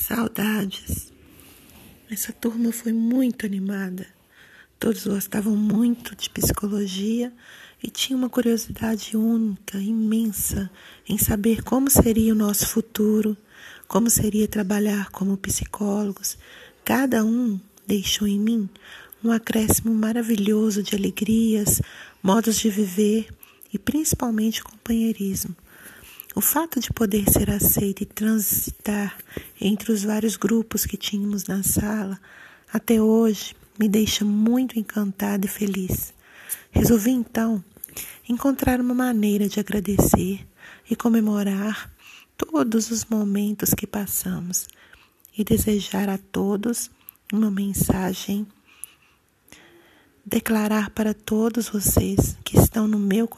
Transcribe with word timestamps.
Saudades. 0.00 1.12
Essa 2.08 2.32
turma 2.32 2.70
foi 2.72 2.92
muito 2.92 3.44
animada. 3.44 4.06
Todos 4.78 5.04
gostavam 5.04 5.56
muito 5.56 6.14
de 6.14 6.30
psicologia 6.30 7.32
e 7.82 7.90
tinham 7.90 8.20
uma 8.20 8.30
curiosidade 8.30 9.16
única, 9.16 9.76
imensa, 9.76 10.70
em 11.06 11.18
saber 11.18 11.64
como 11.64 11.90
seria 11.90 12.32
o 12.32 12.36
nosso 12.36 12.68
futuro, 12.68 13.36
como 13.88 14.08
seria 14.08 14.46
trabalhar 14.46 15.10
como 15.10 15.36
psicólogos. 15.36 16.38
Cada 16.84 17.24
um 17.24 17.60
deixou 17.84 18.28
em 18.28 18.38
mim 18.38 18.68
um 19.22 19.32
acréscimo 19.32 19.92
maravilhoso 19.92 20.80
de 20.80 20.94
alegrias, 20.94 21.82
modos 22.22 22.56
de 22.56 22.70
viver 22.70 23.28
e 23.74 23.78
principalmente 23.78 24.62
companheirismo. 24.62 25.56
O 26.34 26.40
fato 26.40 26.78
de 26.78 26.92
poder 26.92 27.24
ser 27.30 27.50
aceita 27.50 28.02
e 28.02 28.06
transitar 28.06 29.16
entre 29.60 29.90
os 29.90 30.04
vários 30.04 30.36
grupos 30.36 30.84
que 30.84 30.96
tínhamos 30.96 31.44
na 31.44 31.62
sala 31.62 32.20
até 32.72 33.00
hoje 33.00 33.56
me 33.78 33.88
deixa 33.88 34.24
muito 34.24 34.78
encantada 34.78 35.46
e 35.46 35.48
feliz. 35.48 36.12
Resolvi 36.70 37.10
então 37.10 37.64
encontrar 38.28 38.80
uma 38.80 38.94
maneira 38.94 39.48
de 39.48 39.58
agradecer 39.58 40.46
e 40.88 40.94
comemorar 40.94 41.90
todos 42.36 42.90
os 42.90 43.04
momentos 43.06 43.74
que 43.74 43.86
passamos 43.86 44.68
e 45.36 45.42
desejar 45.42 46.08
a 46.08 46.18
todos 46.18 46.90
uma 47.32 47.50
mensagem 47.50 48.46
declarar 50.24 50.90
para 50.90 51.14
todos 51.14 51.70
vocês 51.70 52.36
que 52.44 52.58
estão 52.58 52.86
no 52.86 52.98
meu 52.98 53.26